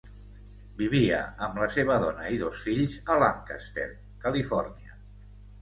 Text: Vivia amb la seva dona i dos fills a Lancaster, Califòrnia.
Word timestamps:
Vivia 0.79 1.19
amb 1.47 1.59
la 1.63 1.67
seva 1.75 1.99
dona 2.05 2.27
i 2.37 2.41
dos 2.45 2.63
fills 2.69 2.97
a 3.13 3.19
Lancaster, 3.25 3.87
Califòrnia. 4.25 4.99